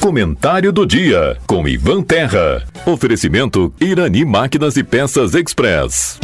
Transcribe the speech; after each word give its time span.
Comentário 0.00 0.72
do 0.72 0.86
dia 0.86 1.36
com 1.46 1.68
Ivan 1.68 2.02
Terra. 2.02 2.66
Oferecimento 2.86 3.74
Irani 3.80 4.24
Máquinas 4.24 4.76
e 4.76 4.82
Peças 4.82 5.34
Express. 5.34 6.18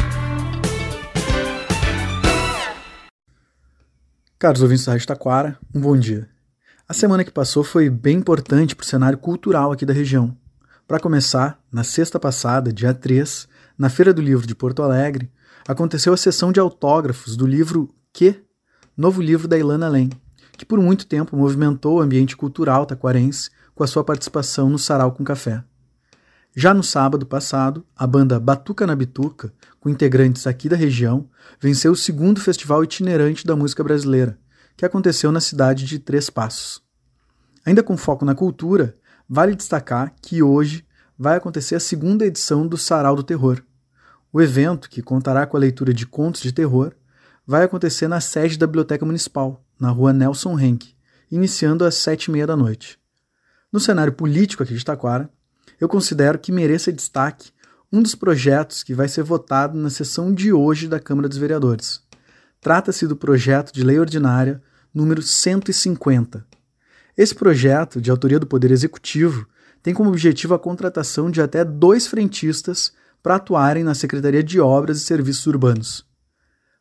Caros 4.38 4.62
ouvintes 4.62 4.84
da 4.84 4.92
Rádio 4.92 5.06
Taquara, 5.06 5.58
um 5.74 5.80
bom 5.80 5.96
dia. 5.96 6.28
A 6.88 6.94
semana 6.94 7.24
que 7.24 7.30
passou 7.30 7.64
foi 7.64 7.90
bem 7.90 8.18
importante 8.18 8.76
para 8.76 8.84
o 8.84 8.86
cenário 8.86 9.18
cultural 9.18 9.72
aqui 9.72 9.84
da 9.84 9.92
região. 9.92 10.36
Para 10.86 11.00
começar, 11.00 11.58
na 11.72 11.82
sexta 11.82 12.20
passada, 12.20 12.72
dia 12.72 12.92
3, 12.92 13.48
na 13.78 13.88
Feira 13.88 14.12
do 14.12 14.20
Livro 14.20 14.46
de 14.46 14.54
Porto 14.54 14.82
Alegre, 14.82 15.30
aconteceu 15.66 16.12
a 16.12 16.16
sessão 16.16 16.52
de 16.52 16.60
autógrafos 16.60 17.36
do 17.36 17.46
livro 17.46 17.88
Que? 18.12 18.42
Novo 18.96 19.22
livro 19.22 19.48
da 19.48 19.58
Ilana 19.58 19.88
Len, 19.88 20.10
que 20.56 20.64
por 20.64 20.80
muito 20.80 21.06
tempo 21.06 21.36
movimentou 21.36 21.98
o 21.98 22.00
ambiente 22.00 22.36
cultural 22.36 22.86
taquarense 22.86 23.50
com 23.74 23.82
a 23.82 23.86
sua 23.86 24.04
participação 24.04 24.70
no 24.70 24.78
Sarau 24.78 25.12
com 25.12 25.24
Café. 25.24 25.64
Já 26.56 26.72
no 26.72 26.84
sábado 26.84 27.26
passado, 27.26 27.84
a 27.96 28.06
banda 28.06 28.38
Batuca 28.38 28.86
na 28.86 28.94
Bituca, 28.94 29.52
com 29.80 29.88
integrantes 29.88 30.46
aqui 30.46 30.68
da 30.68 30.76
região, 30.76 31.28
venceu 31.60 31.90
o 31.90 31.96
segundo 31.96 32.40
festival 32.40 32.84
itinerante 32.84 33.44
da 33.44 33.56
música 33.56 33.82
brasileira, 33.82 34.38
que 34.76 34.84
aconteceu 34.84 35.32
na 35.32 35.40
cidade 35.40 35.84
de 35.84 35.98
Três 35.98 36.30
Passos. 36.30 36.80
Ainda 37.66 37.82
com 37.82 37.96
foco 37.96 38.24
na 38.24 38.36
cultura, 38.36 38.96
vale 39.28 39.56
destacar 39.56 40.14
que 40.22 40.42
hoje 40.42 40.86
vai 41.18 41.36
acontecer 41.36 41.74
a 41.74 41.80
segunda 41.80 42.24
edição 42.24 42.66
do 42.66 42.76
Sarau 42.76 43.16
do 43.16 43.22
Terror. 43.22 43.60
O 44.32 44.40
evento, 44.40 44.88
que 44.88 45.02
contará 45.02 45.46
com 45.46 45.56
a 45.56 45.60
leitura 45.60 45.92
de 45.92 46.06
contos 46.06 46.40
de 46.40 46.52
terror, 46.52 46.92
vai 47.46 47.64
acontecer 47.64 48.08
na 48.08 48.20
sede 48.20 48.58
da 48.58 48.66
Biblioteca 48.66 49.04
Municipal, 49.04 49.64
na 49.78 49.90
rua 49.90 50.12
Nelson 50.12 50.58
Henke, 50.58 50.94
iniciando 51.30 51.84
às 51.84 51.94
sete 51.96 52.26
e 52.26 52.30
meia 52.30 52.46
da 52.46 52.56
noite. 52.56 52.98
No 53.72 53.80
cenário 53.80 54.12
político 54.12 54.62
aqui 54.62 54.74
de 54.74 54.84
Taquara, 54.84 55.28
eu 55.80 55.88
considero 55.88 56.38
que 56.38 56.52
mereça 56.52 56.92
destaque 56.92 57.50
um 57.92 58.02
dos 58.02 58.14
projetos 58.14 58.82
que 58.82 58.94
vai 58.94 59.08
ser 59.08 59.22
votado 59.22 59.78
na 59.78 59.90
sessão 59.90 60.32
de 60.32 60.52
hoje 60.52 60.88
da 60.88 60.98
Câmara 60.98 61.28
dos 61.28 61.38
Vereadores. 61.38 62.00
Trata-se 62.60 63.06
do 63.06 63.16
projeto 63.16 63.72
de 63.72 63.84
lei 63.84 63.98
ordinária 63.98 64.62
número 64.92 65.22
150. 65.22 66.46
Esse 67.16 67.34
projeto, 67.34 68.00
de 68.00 68.10
autoria 68.10 68.40
do 68.40 68.46
Poder 68.46 68.70
Executivo, 68.70 69.46
tem 69.82 69.92
como 69.92 70.08
objetivo 70.08 70.54
a 70.54 70.58
contratação 70.58 71.30
de 71.30 71.42
até 71.42 71.64
dois 71.64 72.06
frentistas 72.06 72.92
para 73.22 73.36
atuarem 73.36 73.84
na 73.84 73.94
Secretaria 73.94 74.42
de 74.42 74.60
Obras 74.60 74.98
e 74.98 75.00
Serviços 75.00 75.46
Urbanos. 75.46 76.13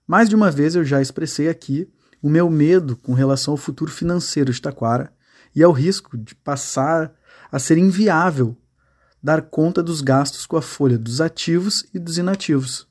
Mais 0.07 0.29
de 0.29 0.35
uma 0.35 0.51
vez 0.51 0.75
eu 0.75 0.83
já 0.83 1.01
expressei 1.01 1.49
aqui 1.49 1.89
o 2.21 2.29
meu 2.29 2.49
medo 2.49 2.95
com 2.95 3.13
relação 3.13 3.53
ao 3.53 3.57
futuro 3.57 3.91
financeiro 3.91 4.51
de 4.51 4.61
Taquara 4.61 5.13
e 5.55 5.61
ao 5.61 5.71
risco 5.71 6.17
de 6.17 6.35
passar 6.35 7.13
a 7.51 7.59
ser 7.59 7.77
inviável 7.77 8.57
dar 9.21 9.41
conta 9.41 9.81
dos 9.81 10.01
gastos 10.01 10.45
com 10.45 10.57
a 10.57 10.61
folha 10.61 10.97
dos 10.97 11.21
ativos 11.21 11.85
e 11.93 11.99
dos 11.99 12.17
inativos. 12.17 12.87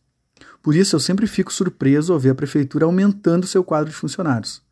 Por 0.62 0.74
isso 0.74 0.96
eu 0.96 1.00
sempre 1.00 1.26
fico 1.26 1.52
surpreso 1.52 2.12
ao 2.12 2.18
ver 2.18 2.30
a 2.30 2.34
prefeitura 2.34 2.86
aumentando 2.86 3.46
seu 3.46 3.62
quadro 3.62 3.90
de 3.90 3.96
funcionários 3.96 4.62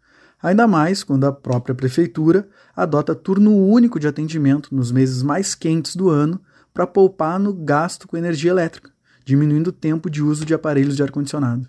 ainda 0.42 0.66
mais 0.66 1.04
quando 1.04 1.24
a 1.24 1.32
própria 1.32 1.74
prefeitura 1.74 2.48
adota 2.74 3.14
turno 3.14 3.54
único 3.54 4.00
de 4.00 4.08
atendimento 4.08 4.74
nos 4.74 4.90
meses 4.90 5.22
mais 5.22 5.54
quentes 5.54 5.94
do 5.94 6.08
ano 6.08 6.40
para 6.72 6.86
poupar 6.86 7.38
no 7.38 7.52
gasto 7.52 8.08
com 8.08 8.16
energia 8.16 8.50
elétrica, 8.50 8.90
diminuindo 9.24 9.68
o 9.68 9.72
tempo 9.72 10.08
de 10.08 10.22
uso 10.22 10.44
de 10.44 10.54
aparelhos 10.54 10.96
de 10.96 11.02
ar-condicionado. 11.02 11.68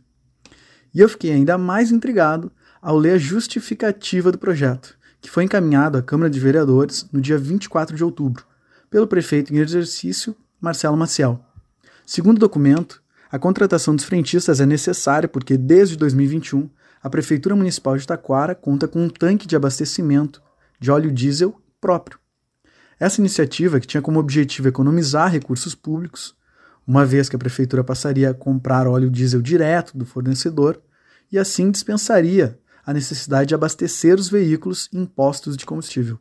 E 0.93 0.99
eu 0.99 1.09
fiquei 1.09 1.31
ainda 1.31 1.57
mais 1.57 1.91
intrigado 1.91 2.51
ao 2.81 2.97
ler 2.97 3.13
a 3.13 3.17
justificativa 3.17 4.31
do 4.31 4.37
projeto, 4.37 4.97
que 5.21 5.29
foi 5.29 5.43
encaminhado 5.43 5.97
à 5.97 6.01
Câmara 6.01 6.29
de 6.29 6.39
Vereadores 6.39 7.07
no 7.11 7.21
dia 7.21 7.37
24 7.37 7.95
de 7.95 8.03
outubro, 8.03 8.45
pelo 8.89 9.07
prefeito 9.07 9.53
em 9.53 9.59
exercício, 9.59 10.35
Marcelo 10.59 10.97
Maciel. 10.97 11.43
Segundo 12.05 12.37
o 12.37 12.41
documento, 12.41 13.01
a 13.31 13.39
contratação 13.39 13.95
dos 13.95 14.03
frentistas 14.03 14.59
é 14.59 14.65
necessária 14.65 15.29
porque, 15.29 15.55
desde 15.55 15.95
2021, 15.95 16.69
a 17.01 17.09
Prefeitura 17.09 17.55
Municipal 17.55 17.97
de 17.97 18.05
Taquara 18.05 18.53
conta 18.53 18.87
com 18.87 19.03
um 19.03 19.09
tanque 19.09 19.47
de 19.47 19.55
abastecimento 19.55 20.41
de 20.79 20.91
óleo 20.91 21.11
diesel 21.11 21.55
próprio. 21.79 22.19
Essa 22.99 23.21
iniciativa, 23.21 23.79
que 23.79 23.87
tinha 23.87 24.01
como 24.01 24.19
objetivo 24.19 24.67
economizar 24.67 25.31
recursos 25.31 25.73
públicos, 25.73 26.35
uma 26.85 27.05
vez 27.05 27.29
que 27.29 27.35
a 27.35 27.39
Prefeitura 27.39 27.83
passaria 27.83 28.29
a 28.29 28.33
comprar 28.33 28.87
óleo 28.87 29.09
diesel 29.09 29.41
direto 29.41 29.97
do 29.97 30.05
fornecedor 30.05 30.81
e 31.31 31.37
assim 31.37 31.71
dispensaria 31.71 32.59
a 32.85 32.93
necessidade 32.93 33.49
de 33.49 33.55
abastecer 33.55 34.19
os 34.19 34.29
veículos 34.29 34.89
em 34.91 35.05
postos 35.05 35.55
de 35.55 35.65
combustível. 35.65 36.19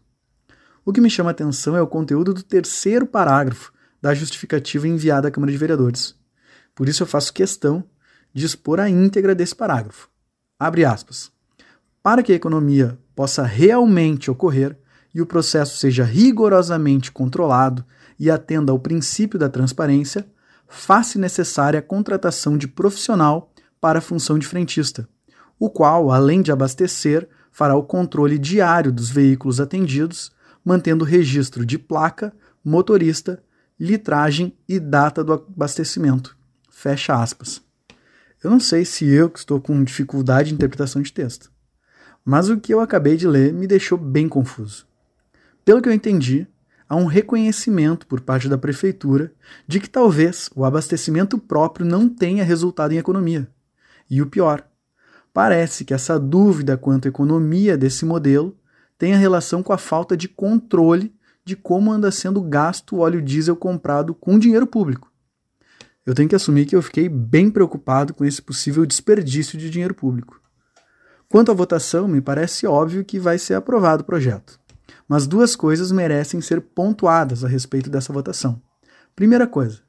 O 0.84 0.92
que 0.92 1.00
me 1.00 1.10
chama 1.10 1.30
a 1.30 1.32
atenção 1.32 1.76
é 1.76 1.82
o 1.82 1.86
conteúdo 1.86 2.34
do 2.34 2.42
terceiro 2.42 3.06
parágrafo 3.06 3.72
da 4.00 4.14
justificativa 4.14 4.88
enviada 4.88 5.28
à 5.28 5.30
Câmara 5.30 5.52
de 5.52 5.58
Vereadores. 5.58 6.14
Por 6.74 6.88
isso 6.88 7.02
eu 7.02 7.06
faço 7.06 7.32
questão 7.32 7.84
de 8.32 8.46
expor 8.46 8.80
a 8.80 8.88
íntegra 8.88 9.34
desse 9.34 9.54
parágrafo. 9.54 10.08
Abre 10.58 10.84
aspas. 10.84 11.30
Para 12.02 12.22
que 12.22 12.32
a 12.32 12.36
economia 12.36 12.98
possa 13.14 13.42
realmente 13.42 14.30
ocorrer 14.30 14.78
e 15.14 15.20
o 15.20 15.26
processo 15.26 15.76
seja 15.76 16.04
rigorosamente 16.04 17.10
controlado 17.12 17.84
e 18.18 18.30
atenda 18.30 18.72
ao 18.72 18.78
princípio 18.78 19.38
da 19.38 19.48
transparência, 19.48 20.26
faz-se 20.70 21.18
necessária 21.18 21.80
a 21.80 21.82
contratação 21.82 22.56
de 22.56 22.68
profissional 22.68 23.52
para 23.80 23.98
a 23.98 24.02
função 24.02 24.38
de 24.38 24.46
frentista, 24.46 25.08
o 25.58 25.68
qual, 25.68 26.12
além 26.12 26.40
de 26.40 26.52
abastecer, 26.52 27.28
fará 27.50 27.74
o 27.74 27.82
controle 27.82 28.38
diário 28.38 28.92
dos 28.92 29.10
veículos 29.10 29.60
atendidos, 29.60 30.30
mantendo 30.64 31.04
registro 31.04 31.66
de 31.66 31.76
placa, 31.76 32.32
motorista, 32.64 33.42
litragem 33.78 34.56
e 34.68 34.78
data 34.78 35.24
do 35.24 35.32
abastecimento. 35.32 36.36
Fecha 36.70 37.20
aspas. 37.20 37.60
Eu 38.42 38.50
não 38.50 38.60
sei 38.60 38.84
se 38.84 39.04
eu 39.06 39.28
que 39.28 39.40
estou 39.40 39.60
com 39.60 39.82
dificuldade 39.82 40.50
de 40.50 40.54
interpretação 40.54 41.02
de 41.02 41.12
texto, 41.12 41.50
mas 42.24 42.48
o 42.48 42.58
que 42.58 42.72
eu 42.72 42.80
acabei 42.80 43.16
de 43.16 43.26
ler 43.26 43.52
me 43.52 43.66
deixou 43.66 43.98
bem 43.98 44.28
confuso. 44.28 44.86
Pelo 45.64 45.82
que 45.82 45.88
eu 45.88 45.92
entendi, 45.92 46.46
há 46.90 46.96
um 46.96 47.06
reconhecimento 47.06 48.06
por 48.06 48.20
parte 48.20 48.50
da 48.50 48.58
prefeitura 48.58 49.32
de 49.66 49.80
que 49.80 49.88
talvez 49.88 50.50
o 50.54 50.64
abastecimento 50.64 51.38
próprio 51.38 51.86
não 51.86 52.06
tenha 52.08 52.44
resultado 52.44 52.92
em 52.92 52.98
economia. 52.98 53.48
E 54.10 54.20
o 54.20 54.26
pior, 54.26 54.62
parece 55.32 55.84
que 55.84 55.94
essa 55.94 56.18
dúvida 56.18 56.76
quanto 56.76 57.06
à 57.06 57.08
economia 57.08 57.78
desse 57.78 58.04
modelo 58.04 58.54
tem 58.98 59.14
a 59.14 59.18
relação 59.18 59.62
com 59.62 59.72
a 59.72 59.78
falta 59.78 60.16
de 60.16 60.28
controle 60.28 61.14
de 61.44 61.56
como 61.56 61.90
anda 61.90 62.10
sendo 62.10 62.42
gasto 62.42 62.96
o 62.96 62.98
óleo 62.98 63.22
diesel 63.22 63.56
comprado 63.56 64.12
com 64.12 64.38
dinheiro 64.38 64.66
público 64.66 65.10
eu 66.10 66.14
tenho 66.14 66.28
que 66.28 66.34
assumir 66.34 66.66
que 66.66 66.74
eu 66.74 66.82
fiquei 66.82 67.08
bem 67.08 67.50
preocupado 67.50 68.14
com 68.14 68.24
esse 68.24 68.40
possível 68.40 68.84
desperdício 68.86 69.58
de 69.58 69.70
dinheiro 69.70 69.94
público. 69.94 70.40
Quanto 71.28 71.52
à 71.52 71.54
votação, 71.54 72.08
me 72.08 72.20
parece 72.20 72.66
óbvio 72.66 73.04
que 73.04 73.18
vai 73.18 73.38
ser 73.38 73.54
aprovado 73.54 74.02
o 74.02 74.06
projeto. 74.06 74.58
Mas 75.10 75.26
duas 75.26 75.56
coisas 75.56 75.90
merecem 75.90 76.40
ser 76.40 76.60
pontuadas 76.60 77.42
a 77.42 77.48
respeito 77.48 77.90
dessa 77.90 78.12
votação. 78.12 78.62
Primeira 79.16 79.44
coisa, 79.44 79.80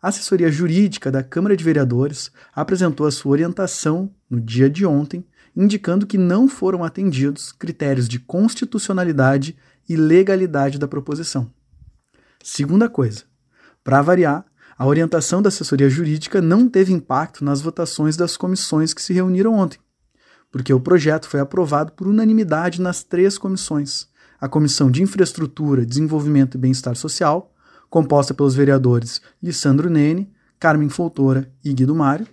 a 0.00 0.06
assessoria 0.06 0.52
jurídica 0.52 1.10
da 1.10 1.20
Câmara 1.20 1.56
de 1.56 1.64
Vereadores 1.64 2.30
apresentou 2.54 3.04
a 3.04 3.10
sua 3.10 3.32
orientação 3.32 4.08
no 4.30 4.40
dia 4.40 4.70
de 4.70 4.86
ontem, 4.86 5.26
indicando 5.56 6.06
que 6.06 6.16
não 6.16 6.46
foram 6.46 6.84
atendidos 6.84 7.50
critérios 7.50 8.08
de 8.08 8.20
constitucionalidade 8.20 9.58
e 9.88 9.96
legalidade 9.96 10.78
da 10.78 10.86
proposição. 10.86 11.52
Segunda 12.40 12.88
coisa, 12.88 13.24
para 13.82 14.00
variar, 14.00 14.46
a 14.78 14.86
orientação 14.86 15.42
da 15.42 15.48
assessoria 15.48 15.90
jurídica 15.90 16.40
não 16.40 16.68
teve 16.68 16.92
impacto 16.92 17.44
nas 17.44 17.60
votações 17.60 18.16
das 18.16 18.36
comissões 18.36 18.94
que 18.94 19.02
se 19.02 19.12
reuniram 19.12 19.54
ontem, 19.54 19.80
porque 20.52 20.72
o 20.72 20.78
projeto 20.78 21.28
foi 21.28 21.40
aprovado 21.40 21.90
por 21.94 22.06
unanimidade 22.06 22.80
nas 22.80 23.02
três 23.02 23.36
comissões: 23.36 24.07
a 24.40 24.48
Comissão 24.48 24.90
de 24.90 25.02
Infraestrutura, 25.02 25.84
Desenvolvimento 25.84 26.56
e 26.56 26.58
Bem-Estar 26.58 26.94
Social, 26.96 27.52
composta 27.90 28.32
pelos 28.34 28.54
vereadores 28.54 29.20
Lissandro 29.42 29.90
Nene, 29.90 30.32
Carmen 30.58 30.88
Foltora 30.88 31.50
e 31.64 31.72
Guido 31.72 31.94
Mário, 31.94 32.26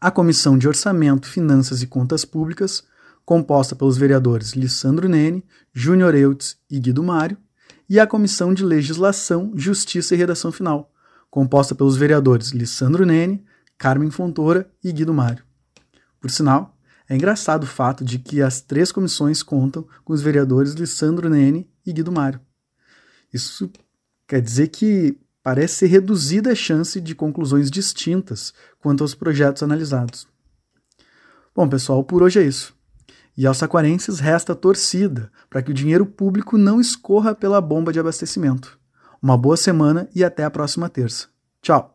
a 0.00 0.10
Comissão 0.10 0.56
de 0.56 0.68
Orçamento, 0.68 1.28
Finanças 1.28 1.82
e 1.82 1.86
Contas 1.86 2.24
Públicas, 2.24 2.84
composta 3.24 3.74
pelos 3.74 3.96
vereadores 3.96 4.52
Lissandro 4.52 5.08
Nene, 5.08 5.44
Júnior 5.72 6.14
Eutz 6.14 6.56
e 6.70 6.78
Guido 6.78 7.02
Mário, 7.02 7.36
e 7.90 7.98
a 7.98 8.06
Comissão 8.06 8.54
de 8.54 8.64
Legislação, 8.64 9.52
Justiça 9.54 10.14
e 10.14 10.18
Redação 10.18 10.52
Final, 10.52 10.92
composta 11.30 11.74
pelos 11.74 11.96
vereadores 11.96 12.50
Lissandro 12.50 13.04
Nene, 13.04 13.44
Carmen 13.76 14.10
Fontoura 14.10 14.70
e 14.82 14.92
Guido 14.92 15.12
Mário. 15.12 15.44
Por 16.20 16.30
sinal, 16.30 16.77
é 17.08 17.14
engraçado 17.14 17.64
o 17.64 17.66
fato 17.66 18.04
de 18.04 18.18
que 18.18 18.42
as 18.42 18.60
três 18.60 18.92
comissões 18.92 19.42
contam 19.42 19.86
com 20.04 20.12
os 20.12 20.20
vereadores 20.20 20.74
Lissandro 20.74 21.30
Nene 21.30 21.68
e 21.86 21.92
Guido 21.92 22.12
Mário. 22.12 22.40
Isso 23.32 23.70
quer 24.26 24.42
dizer 24.42 24.68
que 24.68 25.18
parece 25.42 25.76
ser 25.76 25.86
reduzida 25.86 26.52
a 26.52 26.54
chance 26.54 27.00
de 27.00 27.14
conclusões 27.14 27.70
distintas 27.70 28.52
quanto 28.78 29.02
aos 29.02 29.14
projetos 29.14 29.62
analisados. 29.62 30.26
Bom, 31.54 31.66
pessoal, 31.66 32.04
por 32.04 32.22
hoje 32.22 32.40
é 32.40 32.42
isso. 32.42 32.76
E 33.36 33.46
aos 33.46 33.56
saquarenses 33.56 34.18
resta 34.18 34.54
torcida 34.54 35.30
para 35.48 35.62
que 35.62 35.70
o 35.70 35.74
dinheiro 35.74 36.04
público 36.04 36.58
não 36.58 36.80
escorra 36.80 37.34
pela 37.34 37.60
bomba 37.60 37.92
de 37.92 37.98
abastecimento. 37.98 38.78
Uma 39.22 39.36
boa 39.36 39.56
semana 39.56 40.08
e 40.14 40.22
até 40.22 40.44
a 40.44 40.50
próxima 40.50 40.88
terça. 40.88 41.28
Tchau! 41.62 41.94